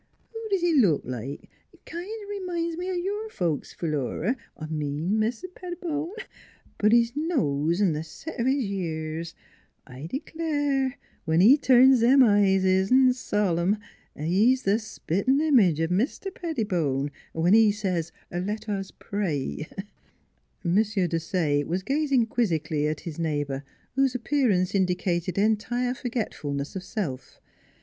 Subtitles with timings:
[0.33, 1.47] Who does he look like?
[1.85, 6.09] Kind o' reminds me o' your folks, Philura I mean Mis' Petti bone
[6.79, 9.35] but his nose an' the set of his years
[9.85, 10.95] I d'clare,
[11.25, 13.77] when he turns them eyes o' hisen s' sol emn,
[14.17, 16.33] he's the spit 'n' image o' Mr.
[16.33, 19.67] Pettibone, when he says * let us pray.''
[20.65, 20.77] M.
[20.77, 23.63] Desaye was gazing quizzically at his neighbor,
[23.93, 27.39] whose appearance indicated entire for getfulness of self.